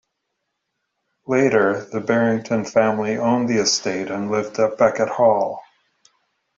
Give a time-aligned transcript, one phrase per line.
[1.27, 5.61] Later the Barrington family owned the estate and lived at Beckett Hall.